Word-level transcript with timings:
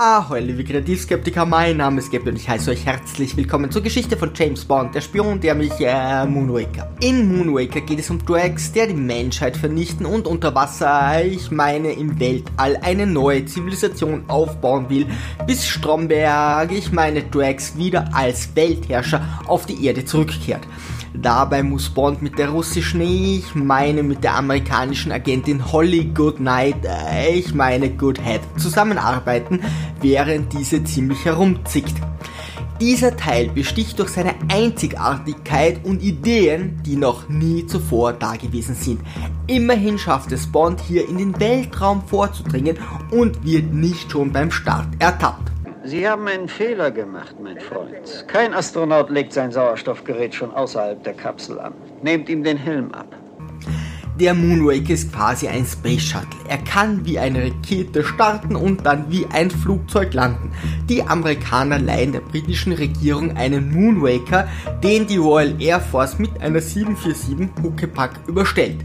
Ahoi, 0.00 0.38
liebe 0.38 0.62
Kreativskeptiker, 0.62 1.44
mein 1.44 1.78
Name 1.78 1.98
ist 1.98 2.12
Gabriel 2.12 2.34
und 2.34 2.36
ich 2.36 2.48
heiße 2.48 2.70
euch 2.70 2.86
herzlich 2.86 3.36
willkommen 3.36 3.72
zur 3.72 3.82
Geschichte 3.82 4.16
von 4.16 4.30
James 4.32 4.64
Bond, 4.64 4.94
der 4.94 5.00
Spion, 5.00 5.40
der 5.40 5.56
mich, 5.56 5.72
äh, 5.80 6.24
Moonwaker. 6.24 6.88
In 7.00 7.36
Moonwaker 7.36 7.80
geht 7.80 7.98
es 7.98 8.08
um 8.08 8.24
Drax, 8.24 8.70
der 8.70 8.86
die 8.86 8.94
Menschheit 8.94 9.56
vernichten 9.56 10.06
und 10.06 10.28
unter 10.28 10.54
Wasser, 10.54 11.24
ich 11.24 11.50
meine 11.50 11.90
im 11.90 12.20
Weltall, 12.20 12.78
eine 12.80 13.08
neue 13.08 13.44
Zivilisation 13.46 14.22
aufbauen 14.28 14.88
will, 14.88 15.04
bis 15.48 15.66
Stromberg, 15.66 16.70
ich 16.70 16.92
meine 16.92 17.24
Drax, 17.24 17.76
wieder 17.76 18.08
als 18.14 18.54
Weltherrscher 18.54 19.40
auf 19.48 19.66
die 19.66 19.84
Erde 19.84 20.04
zurückkehrt. 20.04 20.62
Dabei 21.14 21.62
muss 21.62 21.88
Bond 21.88 22.22
mit 22.22 22.38
der 22.38 22.50
russischen, 22.50 23.00
ich 23.00 23.54
meine 23.54 24.02
mit 24.02 24.22
der 24.22 24.36
amerikanischen 24.36 25.10
Agentin 25.10 25.72
Holly 25.72 26.04
Goodnight, 26.14 26.84
äh, 26.84 27.34
ich 27.34 27.54
meine 27.54 27.90
Goodhead, 27.90 28.40
zusammenarbeiten, 28.58 29.60
während 30.00 30.52
diese 30.52 30.84
ziemlich 30.84 31.24
herumzickt. 31.24 31.94
Dieser 32.80 33.16
Teil 33.16 33.48
besticht 33.48 33.98
durch 33.98 34.10
seine 34.10 34.36
Einzigartigkeit 34.48 35.84
und 35.84 36.00
Ideen, 36.00 36.80
die 36.86 36.94
noch 36.94 37.28
nie 37.28 37.66
zuvor 37.66 38.12
dagewesen 38.12 38.76
sind. 38.76 39.00
Immerhin 39.48 39.98
schafft 39.98 40.30
es 40.30 40.46
Bond 40.46 40.80
hier 40.80 41.08
in 41.08 41.18
den 41.18 41.40
Weltraum 41.40 42.02
vorzudringen 42.06 42.78
und 43.10 43.44
wird 43.44 43.72
nicht 43.72 44.12
schon 44.12 44.30
beim 44.30 44.52
Start 44.52 44.86
ertappt. 45.00 45.47
Sie 45.88 46.06
haben 46.06 46.28
einen 46.28 46.48
Fehler 46.48 46.90
gemacht, 46.90 47.36
mein 47.42 47.58
Freund. 47.58 48.26
Kein 48.28 48.52
Astronaut 48.52 49.08
legt 49.08 49.32
sein 49.32 49.50
Sauerstoffgerät 49.50 50.34
schon 50.34 50.50
außerhalb 50.50 51.02
der 51.02 51.14
Kapsel 51.14 51.58
an. 51.58 51.72
Nehmt 52.02 52.28
ihm 52.28 52.44
den 52.44 52.58
Helm 52.58 52.92
ab. 52.92 53.16
Der 54.20 54.34
Moonraker 54.34 54.92
ist 54.92 55.10
quasi 55.14 55.48
ein 55.48 55.64
Space 55.64 56.02
Shuttle. 56.02 56.40
Er 56.46 56.58
kann 56.58 57.06
wie 57.06 57.18
eine 57.18 57.42
Rakete 57.42 58.04
starten 58.04 58.54
und 58.54 58.84
dann 58.84 59.10
wie 59.10 59.24
ein 59.32 59.50
Flugzeug 59.50 60.12
landen. 60.12 60.52
Die 60.90 61.02
Amerikaner 61.02 61.78
leihen 61.78 62.12
der 62.12 62.20
britischen 62.20 62.74
Regierung 62.74 63.34
einen 63.38 63.72
Moonraker, 63.72 64.46
den 64.82 65.06
die 65.06 65.16
Royal 65.16 65.54
Air 65.58 65.80
Force 65.80 66.18
mit 66.18 66.38
einer 66.42 66.60
747 66.60 67.48
Huckepack 67.62 68.10
überstellt. 68.26 68.84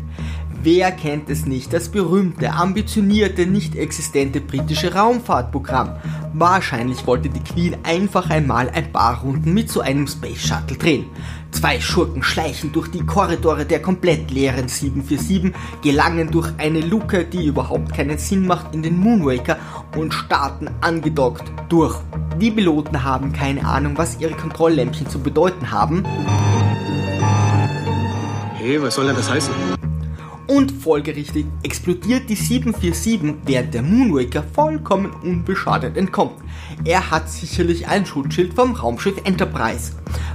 Wer 0.64 0.94
kennt 0.94 1.30
es 1.30 1.45
nicht, 1.45 1.73
das 1.73 1.89
berühmte, 1.89 2.53
ambitionierte, 2.53 3.45
nicht 3.45 3.75
existente 3.75 4.39
britische 4.39 4.94
Raumfahrtprogramm? 4.94 5.97
Wahrscheinlich 6.33 7.06
wollte 7.06 7.28
die 7.28 7.44
Queen 7.44 7.75
einfach 7.83 8.30
einmal 8.30 8.69
ein 8.69 8.89
paar 8.94 9.19
Runden 9.19 9.53
mit 9.53 9.69
so 9.69 9.81
einem 9.81 10.08
Space 10.08 10.39
Shuttle 10.39 10.78
drehen. 10.78 11.08
Zwei 11.52 11.81
Schurken 11.81 12.23
schleichen 12.23 12.72
durch 12.72 12.88
die 12.89 13.06
Korridore 13.06 13.66
der 13.66 13.81
komplett 13.81 14.31
leeren 14.31 14.69
747, 14.69 15.53
gelangen 15.81 16.31
durch 16.31 16.50
eine 16.58 16.80
Luke, 16.80 17.25
die 17.25 17.45
überhaupt 17.45 17.94
keinen 17.94 18.17
Sinn 18.17 18.47
macht, 18.47 18.73
in 18.73 18.84
den 18.84 18.97
Moonraker 18.97 19.58
und 19.97 20.14
starten 20.14 20.69
angedockt 20.80 21.44
durch. 21.67 22.00
Die 22.39 22.52
Piloten 22.52 23.03
haben 23.03 23.34
keine 23.34 23.66
Ahnung, 23.66 23.97
was 23.97 24.17
ihre 24.22 24.34
Kontrolllämpchen 24.34 25.09
zu 25.09 25.19
bedeuten 25.19 25.72
haben. 25.72 26.06
Hey, 28.53 28.81
was 28.81 28.95
soll 28.95 29.08
denn 29.08 29.17
das 29.17 29.30
heißen? 29.30 29.53
Und 30.48 30.72
folgerichtig 30.72 31.46
explodiert 31.64 32.30
die 32.30 32.36
747, 32.36 33.36
während 33.46 33.74
der 33.74 33.82
Moonraker 33.82 34.44
vollkommen 34.44 35.12
unbeschadet 35.24 35.96
entkommt. 35.96 36.36
Er 36.84 37.12
hat 37.12 37.30
sicherlich 37.30 37.88
ein 37.88 38.06
Schutzschild 38.06 38.54
vom 38.54 38.74
Raumschiff 38.74 39.16
Enterprise. 39.24 39.94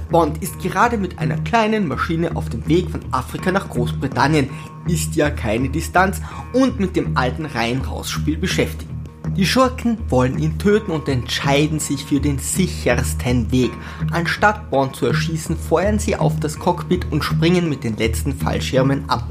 Bond 0.09 0.41
ist 0.41 0.57
gerade 0.59 0.97
mit 0.97 1.19
einer 1.19 1.37
kleinen 1.37 1.87
Maschine 1.87 2.35
auf 2.35 2.49
dem 2.49 2.67
Weg 2.67 2.89
von 2.89 3.01
Afrika 3.11 3.51
nach 3.51 3.69
Großbritannien, 3.69 4.49
ist 4.87 5.15
ja 5.15 5.29
keine 5.29 5.69
Distanz 5.69 6.19
und 6.53 6.79
mit 6.79 6.95
dem 6.95 7.15
alten 7.15 7.45
Rein-Raus-Spiel 7.45 8.37
beschäftigt. 8.37 8.98
Die 9.39 9.45
Schurken 9.45 9.97
wollen 10.09 10.37
ihn 10.37 10.59
töten 10.59 10.91
und 10.91 11.07
entscheiden 11.07 11.79
sich 11.79 12.03
für 12.03 12.19
den 12.19 12.39
sichersten 12.39 13.49
Weg. 13.53 13.71
Anstatt 14.11 14.69
Bond 14.69 14.97
zu 14.97 15.05
erschießen, 15.05 15.55
feuern 15.55 15.97
sie 15.97 16.17
auf 16.17 16.37
das 16.41 16.59
Cockpit 16.59 17.09
und 17.09 17.23
springen 17.23 17.69
mit 17.69 17.85
den 17.85 17.95
letzten 17.95 18.33
Fallschirmen 18.33 19.09
ab. 19.09 19.23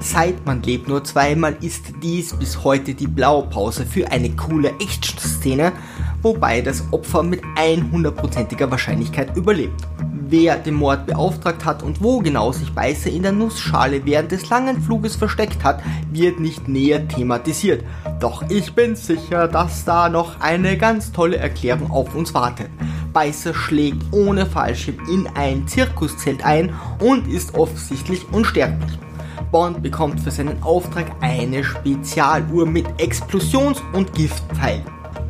Seit 0.00 0.44
man 0.44 0.62
lebt 0.62 0.86
nur 0.86 1.02
zweimal 1.02 1.56
ist 1.62 1.94
dies 2.02 2.34
bis 2.34 2.62
heute 2.62 2.92
die 2.92 3.06
Blaupause 3.06 3.86
für 3.86 4.12
eine 4.12 4.28
coole 4.36 4.68
Action-Szene, 4.68 5.72
wobei 6.20 6.60
das 6.60 6.84
Opfer 6.90 7.22
mit 7.22 7.42
100%iger 7.56 8.70
Wahrscheinlichkeit 8.70 9.34
überlebt 9.34 9.93
wer 10.30 10.56
den 10.56 10.74
Mord 10.74 11.06
beauftragt 11.06 11.64
hat 11.64 11.82
und 11.82 12.02
wo 12.02 12.18
genau 12.18 12.52
sich 12.52 12.72
Beißer 12.72 13.10
in 13.10 13.22
der 13.22 13.32
Nussschale 13.32 14.04
während 14.04 14.32
des 14.32 14.48
langen 14.48 14.80
Fluges 14.80 15.16
versteckt 15.16 15.64
hat, 15.64 15.82
wird 16.12 16.40
nicht 16.40 16.68
näher 16.68 17.06
thematisiert. 17.08 17.84
Doch 18.20 18.42
ich 18.48 18.74
bin 18.74 18.96
sicher, 18.96 19.48
dass 19.48 19.84
da 19.84 20.08
noch 20.08 20.40
eine 20.40 20.76
ganz 20.78 21.12
tolle 21.12 21.36
Erklärung 21.36 21.90
auf 21.90 22.14
uns 22.14 22.34
wartet. 22.34 22.70
Beißer 23.12 23.54
schlägt 23.54 24.02
ohne 24.12 24.46
Fallschirm 24.46 24.98
in 25.08 25.28
ein 25.34 25.66
Zirkuszelt 25.68 26.44
ein 26.44 26.74
und 26.98 27.28
ist 27.28 27.54
offensichtlich 27.54 28.26
unsterblich. 28.32 28.98
Bond 29.50 29.82
bekommt 29.82 30.20
für 30.20 30.30
seinen 30.30 30.62
Auftrag 30.62 31.06
eine 31.20 31.62
Spezialuhr 31.62 32.66
mit 32.66 32.86
Explosions- 32.98 33.82
und 33.92 34.12
Giftpfeilen 34.12 34.82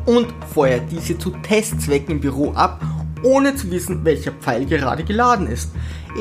und 0.05 0.27
feuert 0.53 0.91
diese 0.91 1.17
zu 1.17 1.29
Testzwecken 1.29 2.15
im 2.15 2.21
Büro 2.21 2.51
ab 2.53 2.79
ohne 3.25 3.55
zu 3.55 3.71
wissen, 3.71 4.05
welcher 4.05 4.31
Pfeil 4.31 4.65
gerade 4.65 5.03
geladen 5.03 5.47
ist. 5.47 5.71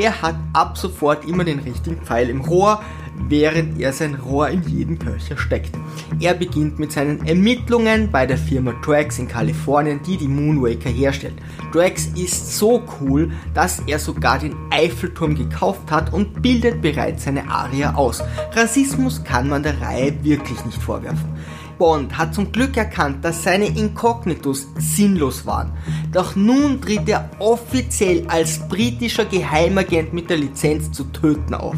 Er 0.01 0.23
hat 0.23 0.37
ab 0.53 0.77
sofort 0.77 1.25
immer 1.29 1.45
den 1.45 1.61
richtigen 1.61 1.99
Pfeil 1.99 2.29
im 2.31 2.41
Rohr, 2.41 2.83
während 3.29 3.79
er 3.79 3.93
sein 3.93 4.17
Rohr 4.17 4.49
in 4.49 4.63
jeden 4.63 4.99
Köcher 4.99 5.37
steckt. 5.37 5.77
Er 6.19 6.35
beginnt 6.35 6.81
mit 6.81 6.91
seinen 6.91 7.25
Ermittlungen 7.27 8.11
bei 8.11 8.27
der 8.27 8.39
Firma 8.39 8.73
Drax 8.85 9.19
in 9.19 9.29
Kalifornien, 9.29 10.01
die 10.05 10.17
die 10.17 10.27
Moonwaker 10.27 10.91
herstellt. 10.91 11.35
Drax 11.73 12.07
ist 12.17 12.57
so 12.57 12.83
cool, 13.01 13.31
dass 13.53 13.81
er 13.87 13.99
sogar 13.99 14.39
den 14.39 14.57
Eiffelturm 14.71 15.37
gekauft 15.37 15.91
hat 15.91 16.13
und 16.13 16.43
bildet 16.43 16.83
bereits 16.83 17.25
seine 17.25 17.49
Aria 17.49 17.95
aus. 17.95 18.23
Rassismus 18.53 19.23
kann 19.23 19.49
man 19.49 19.63
der 19.63 19.81
Reihe 19.81 20.13
wirklich 20.25 20.65
nicht 20.65 20.83
vorwerfen. 20.83 21.34
Bond 21.79 22.17
hat 22.17 22.35
zum 22.35 22.53
Glück 22.53 22.77
erkannt, 22.77 23.25
dass 23.25 23.43
seine 23.43 23.67
Inkognitos 23.67 24.69
sinnlos 24.79 25.47
waren. 25.47 25.73
Doch 26.13 26.37
nun 26.37 26.81
tritt 26.81 27.09
er 27.09 27.31
offiziell 27.39 28.27
als 28.29 28.69
britischer 28.69 29.25
Geheimagent 29.25 30.13
mit 30.13 30.31
der 30.31 30.37
Lizenz 30.37 30.93
zu 30.93 31.05
töten 31.05 31.55
auf. 31.55 31.77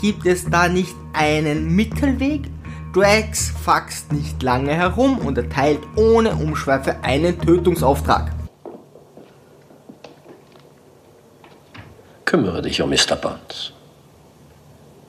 Gibt 0.00 0.26
es 0.26 0.48
da 0.48 0.68
nicht 0.68 0.94
einen 1.12 1.74
Mittelweg? 1.74 2.48
Drax 2.92 3.50
faxt 3.50 4.12
nicht 4.12 4.42
lange 4.42 4.72
herum 4.72 5.18
und 5.18 5.36
erteilt 5.36 5.80
ohne 5.96 6.34
Umschweife 6.34 7.02
einen 7.02 7.38
Tötungsauftrag. 7.40 8.32
Kümmere 12.24 12.62
dich 12.62 12.80
um 12.82 12.90
Mr. 12.90 13.16
Bond. 13.16 13.72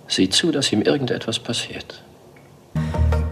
Sieh 0.07 0.29
zu, 0.29 0.51
dass 0.51 0.71
ihm 0.71 0.81
irgendetwas 0.81 1.39
passiert. 1.39 2.01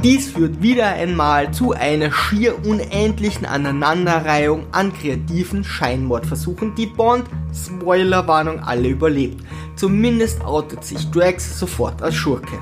Dies 0.07 0.29
führt 0.29 0.61
wieder 0.61 0.87
einmal 0.87 1.51
zu 1.51 1.73
einer 1.73 2.13
schier 2.13 2.65
unendlichen 2.65 3.45
Aneinanderreihung 3.45 4.65
an 4.71 4.93
kreativen 4.93 5.65
Scheinmordversuchen, 5.65 6.75
die 6.75 6.85
Bond, 6.85 7.25
Spoilerwarnung, 7.53 8.61
alle 8.61 8.87
überlebt. 8.87 9.43
Zumindest 9.75 10.45
outet 10.45 10.85
sich 10.85 11.11
Drax 11.11 11.59
sofort 11.59 12.01
als 12.01 12.15
Schurke. 12.15 12.57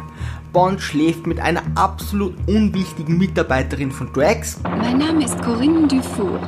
Bond 0.54 0.82
schläft 0.82 1.28
mit 1.28 1.40
einer 1.40 1.62
absolut 1.76 2.34
unwichtigen 2.48 3.20
Mitarbeiterin 3.20 3.92
von 3.92 4.12
Drax. 4.12 4.60
Mein 4.64 4.98
Name 4.98 5.24
ist 5.24 5.40
Corinne 5.44 5.88
Dufour. 5.88 6.40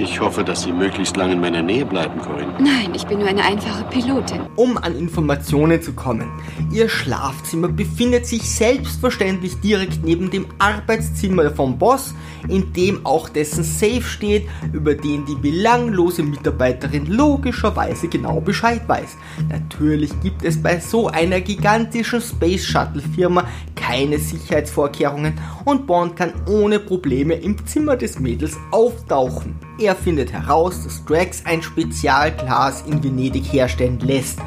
Ich 0.00 0.20
hoffe, 0.20 0.44
dass 0.44 0.62
Sie 0.62 0.70
möglichst 0.70 1.16
lange 1.16 1.32
in 1.32 1.40
meiner 1.40 1.60
Nähe 1.60 1.84
bleiben, 1.84 2.20
Corinne. 2.20 2.54
Nein, 2.60 2.92
ich 2.94 3.04
bin 3.04 3.18
nur 3.18 3.26
eine 3.26 3.42
einfache 3.42 3.82
Pilotin. 3.90 4.42
Um 4.54 4.78
an 4.78 4.96
Informationen 4.96 5.82
zu 5.82 5.92
kommen. 5.92 6.30
Ihr 6.70 6.88
Schlafzimmer 6.88 7.66
befindet 7.66 8.24
sich 8.24 8.48
selbstverständlich 8.48 9.58
direkt 9.58 10.04
neben 10.04 10.30
dem 10.30 10.46
Arbeitszimmer 10.60 11.50
vom 11.50 11.78
Boss, 11.78 12.14
in 12.46 12.72
dem 12.74 13.04
auch 13.04 13.28
dessen 13.28 13.64
Safe 13.64 14.02
steht, 14.02 14.46
über 14.72 14.94
den 14.94 15.26
die 15.26 15.34
belanglose 15.34 16.22
Mitarbeiterin 16.22 17.06
logischerweise 17.06 18.06
genau 18.06 18.40
Bescheid 18.40 18.82
weiß. 18.86 19.16
Natürlich 19.48 20.12
gibt 20.20 20.44
es 20.44 20.62
bei 20.62 20.78
so 20.78 21.08
einer 21.08 21.40
gigantischen 21.40 22.20
Space 22.20 22.64
Shuttle 22.64 23.02
Firma 23.16 23.48
keine 23.88 24.18
Sicherheitsvorkehrungen 24.18 25.40
und 25.64 25.86
Bond 25.86 26.14
kann 26.14 26.34
ohne 26.46 26.78
Probleme 26.78 27.34
im 27.34 27.66
Zimmer 27.66 27.96
des 27.96 28.18
Mädels 28.18 28.54
auftauchen. 28.70 29.56
Er 29.80 29.96
findet 29.96 30.30
heraus, 30.30 30.84
dass 30.84 31.02
Drax 31.06 31.42
ein 31.46 31.62
Spezialglas 31.62 32.82
in 32.82 33.02
Venedig 33.02 33.50
herstellen 33.50 33.98
lässt. 34.00 34.40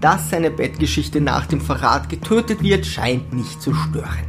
Dass 0.00 0.30
seine 0.30 0.50
Bettgeschichte 0.50 1.20
nach 1.20 1.44
dem 1.44 1.60
Verrat 1.60 2.08
getötet 2.08 2.62
wird, 2.62 2.86
scheint 2.86 3.34
nicht 3.34 3.60
zu 3.60 3.74
stören. 3.74 4.24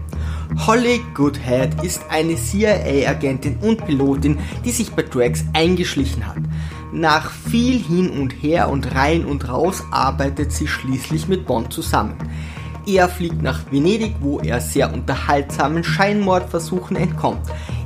Holly 0.68 1.00
Goodhead 1.13 1.81
ist 1.81 2.01
eine 2.09 2.36
CIA-Agentin 2.36 3.56
und 3.62 3.86
Pilotin, 3.86 4.38
die 4.65 4.71
sich 4.71 4.92
bei 4.92 5.04
Drax 5.04 5.45
eingeschlichen 5.54 6.27
hat. 6.27 6.42
Nach 6.92 7.31
viel 7.31 7.81
hin 7.81 8.09
und 8.09 8.31
her 8.31 8.69
und 8.69 8.94
rein 8.94 9.24
und 9.24 9.47
raus 9.47 9.81
arbeitet 9.92 10.51
sie 10.51 10.68
schließlich 10.68 11.30
mit 11.30 11.45
Bond 11.45 11.71
zusammen. 11.71 12.15
Er 12.86 13.07
fliegt 13.10 13.44
nach 13.44 13.60
Venedig, 13.72 14.16
wo 14.22 14.39
er 14.39 14.60
sehr 14.60 14.92
unterhaltsamen 14.92 15.83
Scheinmordversuchen 15.83 16.98
entkommt. 16.98 17.42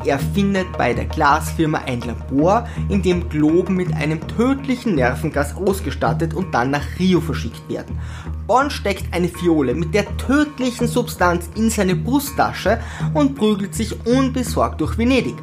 Er 0.05 0.19
findet 0.19 0.71
bei 0.77 0.93
der 0.93 1.05
Glasfirma 1.05 1.79
ein 1.85 1.99
Labor, 2.01 2.67
in 2.89 3.01
dem 3.01 3.27
Globen 3.27 3.75
mit 3.75 3.93
einem 3.93 4.25
tödlichen 4.27 4.95
Nervengas 4.95 5.55
ausgestattet 5.55 6.33
und 6.33 6.53
dann 6.53 6.71
nach 6.71 6.85
Rio 6.97 7.19
verschickt 7.19 7.67
werden. 7.67 7.99
Bond 8.47 8.71
steckt 8.71 9.13
eine 9.13 9.27
Fiole 9.27 9.73
mit 9.75 9.93
der 9.93 10.05
tödlichen 10.17 10.87
Substanz 10.87 11.49
in 11.55 11.69
seine 11.69 11.95
Brusttasche 11.95 12.79
und 13.13 13.35
prügelt 13.35 13.75
sich 13.75 14.05
unbesorgt 14.05 14.79
durch 14.79 14.97
Venedig. 14.97 15.35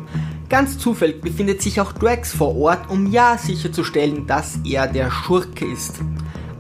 Ganz 0.49 0.79
zufällig 0.79 1.21
befindet 1.21 1.61
sich 1.61 1.81
auch 1.81 1.93
Drax 1.93 2.33
vor 2.33 2.57
Ort, 2.57 2.91
um 2.91 3.11
ja 3.11 3.37
sicherzustellen, 3.37 4.27
dass 4.27 4.59
er 4.65 4.87
der 4.87 5.11
Schurke 5.11 5.67
ist. 5.67 6.01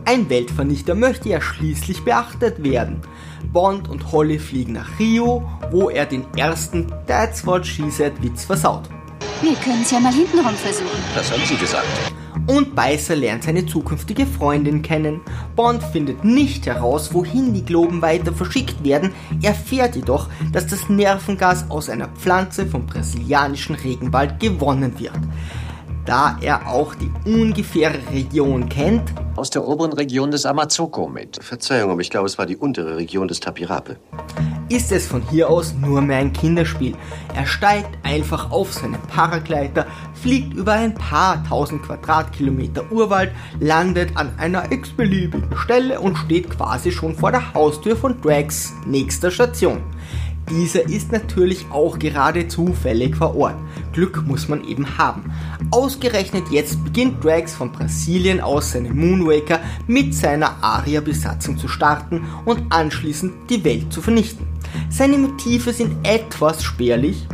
Ein 0.05 0.29
Weltvernichter 0.29 0.97
möchte 0.97 1.29
ja 1.29 1.41
schließlich 1.41 2.05
beachtet 2.05 2.63
werden. 2.65 3.01
Bond 3.53 3.89
und 3.89 4.11
Holly 4.11 4.39
fliegen 4.39 4.73
nach 4.73 4.99
Rio, 4.99 5.49
wo 5.71 5.91
er 5.91 6.07
den 6.07 6.25
ersten 6.37 6.93
That's 7.07 7.47
what 7.47 7.65
she 7.65 7.89
said 7.89 8.13
Witz 8.21 8.45
versaut. 8.45 8.89
Wir 9.41 9.55
können 9.55 9.83
es 9.83 9.93
ja 9.93 10.01
mal 10.01 10.13
hintenrum 10.13 10.55
versuchen. 10.55 10.91
Das 11.15 11.31
haben 11.31 11.43
Sie 11.47 11.57
gesagt. 11.57 11.87
Und 12.47 12.75
Beißer 12.75 13.15
lernt 13.15 13.45
seine 13.45 13.65
zukünftige 13.67 14.27
Freundin 14.27 14.83
kennen. 14.83 15.21
Bond 15.55 15.83
findet 15.85 16.25
nicht 16.25 16.67
heraus, 16.67 17.15
wohin 17.15 17.55
die 17.55 17.65
Globen 17.65 18.03
weiter 18.03 18.33
verschickt 18.33 18.83
werden, 18.83 19.13
erfährt 19.43 19.95
jedoch, 19.95 20.29
dass 20.53 20.67
das 20.67 20.89
Nervengas 20.89 21.71
aus 21.71 21.89
einer 21.89 22.09
Pflanze 22.09 22.67
vom 22.67 22.87
brasilianischen 22.87 23.77
Regenwald 23.77 24.41
gewonnen 24.41 24.99
wird. 24.99 25.19
Da 26.05 26.37
er 26.41 26.69
auch 26.69 26.95
die 26.97 27.11
ungefähre 27.25 27.99
Region 28.13 28.69
kennt, 28.69 29.13
Aus 29.37 29.49
der 29.51 29.67
oberen 29.67 29.93
Region 29.95 30.31
des 30.31 30.45
Amazoko 30.45 31.09
mit. 31.09 31.43
Verzeihung, 31.43 31.91
aber 31.91 32.01
ich 32.03 32.11
glaube, 32.11 32.27
es 32.27 32.37
war 32.37 32.45
die 32.45 32.57
untere 32.57 32.97
Region 32.97 33.29
des 33.29 33.41
Tapirape. 33.41 33.97
ist 34.69 34.91
es 34.93 35.07
von 35.07 35.23
hier 35.31 35.49
aus 35.49 35.75
nur 35.75 36.01
mehr 36.03 36.19
ein 36.19 36.33
Kinderspiel. 36.33 36.95
Er 37.35 37.47
steigt 37.47 37.91
einfach 38.03 38.51
auf 38.51 38.73
seinen 38.73 39.01
Paragleiter, 39.03 39.87
fliegt 40.15 40.55
über 40.55 40.73
ein 40.73 40.95
paar 40.95 41.43
tausend 41.45 41.83
Quadratkilometer 41.83 42.91
Urwald, 42.91 43.33
landet 43.61 44.17
an 44.17 44.33
einer 44.39 44.71
x-beliebigen 44.73 45.57
Stelle 45.57 46.01
und 46.01 46.17
steht 46.17 46.51
quasi 46.51 46.91
schon 46.91 47.15
vor 47.15 47.31
der 47.31 47.55
Haustür 47.55 47.97
von 47.97 48.21
Drax 48.21 48.73
nächster 48.87 49.31
Station. 49.31 49.83
Dieser 50.51 50.89
ist 50.89 51.13
natürlich 51.13 51.67
auch 51.71 51.99
gerade 51.99 52.49
zufällig 52.49 53.17
vor 53.17 53.37
Ort. 53.37 53.57
Glück 53.93 54.27
muss 54.27 54.49
man 54.49 54.65
eben 54.65 54.99
haben. 54.99 55.33
Ausgerechnet 55.71 56.45
jetzt 56.51 56.83
beginnt 56.85 57.23
Drax 57.25 57.55
von 57.55 57.73
Brasilien 57.73 58.41
aus 58.41 58.73
seinen 58.73 58.97
Moonwaker 58.97 59.61
mit 59.87 60.15
seiner 60.15 60.63
Aria-Besatzung 60.63 61.59
zu 61.59 61.69
starten 61.69 62.25
und 62.45 62.61
anschließend 62.71 63.51
die 63.51 63.65
Welt 63.65 63.93
zu 63.93 64.03
vernichten. 64.03 64.47
Seine 64.91 65.19
Motive 65.19 65.73
sind 65.73 65.97
etwas 66.07 66.63
spärlich, 66.63 67.27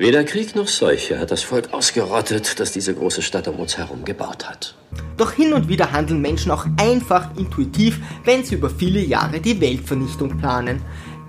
Weder 0.00 0.24
Krieg 0.24 0.56
noch 0.56 0.66
Seuche 0.66 1.18
hat 1.18 1.30
das 1.30 1.42
Volk 1.42 1.74
ausgerottet, 1.74 2.58
das 2.58 2.72
diese 2.72 2.94
große 2.94 3.20
Stadt 3.20 3.48
um 3.48 3.56
uns 3.56 3.76
herum 3.76 4.02
gebaut 4.02 4.48
hat. 4.48 4.74
doch 5.18 5.32
hin 5.32 5.52
und 5.52 5.68
wieder 5.68 5.92
handeln 5.92 6.22
Menschen 6.22 6.50
auch 6.50 6.64
einfach 6.78 7.36
intuitiv, 7.36 8.00
wenn 8.24 8.42
sie 8.42 8.54
über 8.54 8.70
viele 8.70 9.00
Jahre 9.00 9.40
die 9.40 9.60
Weltvernichtung 9.60 10.38
planen. 10.38 10.80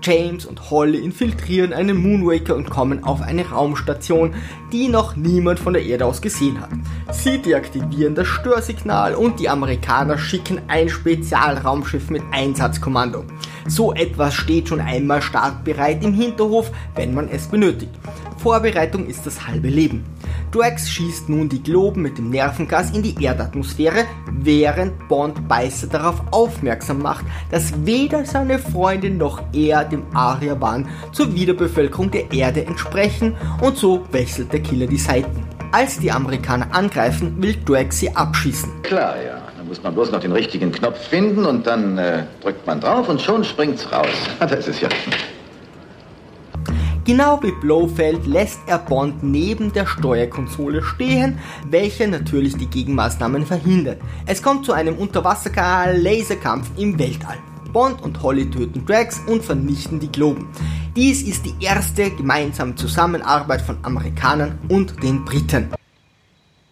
James 0.01 0.45
und 0.45 0.69
Holly 0.69 0.99
infiltrieren 0.99 1.73
einen 1.73 1.97
Moonwaker 1.97 2.55
und 2.55 2.69
kommen 2.69 3.03
auf 3.03 3.21
eine 3.21 3.49
Raumstation, 3.49 4.33
die 4.71 4.87
noch 4.87 5.15
niemand 5.15 5.59
von 5.59 5.73
der 5.73 5.83
Erde 5.83 6.05
aus 6.05 6.21
gesehen 6.21 6.59
hat. 6.59 6.69
Sie 7.11 7.41
deaktivieren 7.41 8.15
das 8.15 8.27
Störsignal 8.27 9.15
und 9.15 9.39
die 9.39 9.49
Amerikaner 9.49 10.17
schicken 10.17 10.61
ein 10.67 10.89
Spezialraumschiff 10.89 12.09
mit 12.09 12.23
Einsatzkommando. 12.31 13.25
So 13.67 13.93
etwas 13.93 14.33
steht 14.33 14.69
schon 14.69 14.81
einmal 14.81 15.21
startbereit 15.21 16.03
im 16.03 16.13
Hinterhof, 16.13 16.71
wenn 16.95 17.13
man 17.13 17.29
es 17.29 17.47
benötigt. 17.47 17.93
Vorbereitung 18.37 19.05
ist 19.05 19.25
das 19.25 19.47
halbe 19.47 19.69
Leben. 19.69 20.03
Drax 20.51 20.89
schießt 20.89 21.29
nun 21.29 21.47
die 21.47 21.63
Globen 21.63 22.01
mit 22.01 22.17
dem 22.17 22.29
Nervengas 22.29 22.91
in 22.91 23.01
die 23.01 23.15
Erdatmosphäre, 23.23 24.05
während 24.31 25.07
Bond 25.07 25.47
Beißer 25.47 25.87
darauf 25.87 26.21
aufmerksam 26.31 27.01
macht, 27.01 27.25
dass 27.51 27.85
weder 27.85 28.25
seine 28.25 28.59
Freundin 28.59 29.17
noch 29.17 29.41
er 29.53 29.85
dem 29.85 30.03
Aryaban 30.13 30.89
zur 31.13 31.33
Wiederbevölkerung 31.33 32.11
der 32.11 32.31
Erde 32.33 32.65
entsprechen 32.65 33.35
und 33.61 33.77
so 33.77 34.05
wechselt 34.11 34.51
der 34.51 34.61
Killer 34.61 34.87
die 34.87 34.97
Seiten. 34.97 35.47
Als 35.71 35.99
die 35.99 36.11
Amerikaner 36.11 36.67
angreifen, 36.75 37.41
will 37.41 37.55
Drax 37.65 37.99
sie 37.99 38.13
abschießen. 38.13 38.81
Klar, 38.83 39.15
ja. 39.25 39.41
Da 39.57 39.63
muss 39.63 39.81
man 39.81 39.93
bloß 39.93 40.11
noch 40.11 40.19
den 40.19 40.33
richtigen 40.33 40.71
Knopf 40.73 40.99
finden 41.07 41.45
und 41.45 41.65
dann 41.65 41.97
äh, 41.97 42.23
drückt 42.41 42.67
man 42.67 42.81
drauf 42.81 43.07
und 43.07 43.21
schon 43.21 43.45
springt's 43.45 43.89
raus. 43.89 44.07
Das 44.39 44.67
ist 44.67 44.81
ja. 44.81 44.89
Genau 47.03 47.41
wie 47.41 47.51
Blofeld 47.51 48.27
lässt 48.27 48.59
er 48.67 48.77
Bond 48.77 49.23
neben 49.23 49.73
der 49.73 49.87
Steuerkonsole 49.87 50.83
stehen, 50.83 51.39
welche 51.67 52.07
natürlich 52.07 52.55
die 52.57 52.67
Gegenmaßnahmen 52.67 53.45
verhindert. 53.45 53.99
Es 54.27 54.43
kommt 54.43 54.65
zu 54.65 54.73
einem 54.73 54.95
Unterwasser-Laserkampf 54.97 56.69
im 56.77 56.99
Weltall. 56.99 57.37
Bond 57.73 58.03
und 58.03 58.21
Holly 58.21 58.49
töten 58.51 58.85
Drax 58.85 59.19
und 59.25 59.43
vernichten 59.43 59.99
die 59.99 60.11
Globen. 60.11 60.47
Dies 60.95 61.23
ist 61.23 61.45
die 61.45 61.55
erste 61.59 62.11
gemeinsame 62.11 62.75
Zusammenarbeit 62.75 63.61
von 63.61 63.77
Amerikanern 63.81 64.59
und 64.69 65.01
den 65.01 65.25
Briten. 65.25 65.69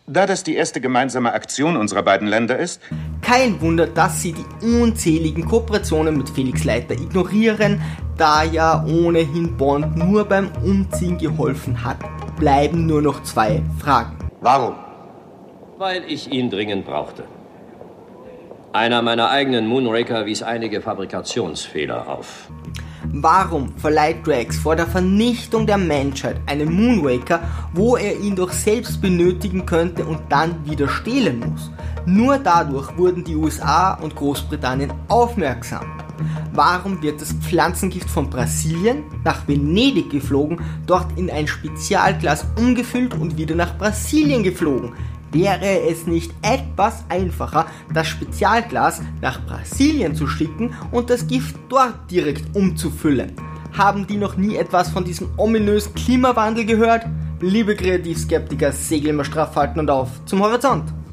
Da 0.06 0.26
das 0.26 0.44
die 0.44 0.56
erste 0.56 0.82
gemeinsame 0.82 1.34
Aktion 1.34 1.76
unserer 1.78 2.04
beiden 2.04 2.28
Länder 2.28 2.58
ist, 2.58 2.82
Kein 3.22 3.62
Wunder, 3.62 3.86
dass 3.86 4.22
sie 4.22 4.34
die 4.34 4.66
unzähligen 4.66 5.46
Kooperationen 5.46 6.18
mit 6.18 6.30
Felix 6.30 6.64
Leiter 6.64 6.96
ignorieren, 6.96 7.80
da 8.20 8.44
ja 8.44 8.84
ohnehin 8.86 9.56
Bond 9.56 9.96
nur 9.96 10.26
beim 10.26 10.52
Umziehen 10.64 11.18
geholfen 11.18 11.84
hat. 11.84 11.98
Bleiben 12.38 12.86
nur 12.86 13.02
noch 13.02 13.24
zwei 13.24 13.62
Fragen. 13.80 14.18
Warum? 14.42 14.76
Weil 15.78 16.04
ich 16.08 16.32
ihn 16.32 16.50
dringend 16.50 16.86
brauchte. 16.86 17.24
Einer 18.74 19.02
meiner 19.02 19.30
eigenen 19.30 19.68
Moonraker 19.68 20.26
wies 20.26 20.44
einige 20.44 20.82
Fabrikationsfehler 20.82 22.08
auf. 22.08 22.50
Warum 23.12 23.76
verleiht 23.78 24.28
Drax 24.28 24.58
vor 24.58 24.76
der 24.76 24.86
Vernichtung 24.86 25.66
der 25.66 25.78
Menschheit 25.78 26.36
einen 26.46 26.72
Moonwaker, 26.72 27.40
wo 27.74 27.96
er 27.96 28.20
ihn 28.20 28.36
doch 28.36 28.52
selbst 28.52 29.02
benötigen 29.02 29.66
könnte 29.66 30.06
und 30.06 30.20
dann 30.30 30.64
wieder 30.70 30.88
stehlen 30.88 31.40
muss? 31.40 31.72
Nur 32.06 32.38
dadurch 32.38 32.96
wurden 32.98 33.24
die 33.24 33.36
USA 33.36 33.94
und 33.94 34.16
Großbritannien 34.16 34.92
aufmerksam. 35.08 35.86
Warum 36.54 37.02
wird 37.02 37.22
das 37.22 37.34
Pflanzengift 37.34 38.10
von 38.10 38.30
Brasilien 38.30 39.04
nach 39.24 39.48
Venedig 39.48 40.10
geflogen, 40.10 40.60
dort 40.86 41.18
in 41.18 41.30
ein 41.30 41.48
Spezialglas 41.48 42.46
umgefüllt 42.58 43.14
und 43.14 43.38
wieder 43.38 43.56
nach 43.56 43.78
Brasilien 43.78 44.44
geflogen? 44.44 44.94
Wäre 45.32 45.82
es 45.88 46.08
nicht 46.08 46.34
etwas 46.42 47.04
einfacher, 47.08 47.68
das 47.94 48.08
Spezialglas 48.08 49.02
nach 49.22 49.46
Brasilien 49.46 50.16
zu 50.16 50.28
schicken 50.28 50.74
und 50.92 51.10
das 51.10 51.28
Gift 51.28 51.56
dort 51.70 52.10
direkt 52.10 52.56
umzufüllen? 52.56 53.34
Haben 53.78 54.08
die 54.08 54.18
noch 54.18 54.38
nie 54.38 54.56
etwas 54.56 54.90
von 54.90 55.04
diesem 55.04 55.30
ominösen 55.38 55.94
Klimawandel 55.94 56.66
gehört? 56.66 57.06
Liebe 57.42 57.76
Kreativskeptiker, 57.76 58.72
segeln 58.72 59.18
wir 59.18 59.24
straff 59.24 59.56
halten 59.56 59.80
und 59.80 59.92
auf 59.92 60.10
zum 60.26 60.42
Horizont! 60.42 60.99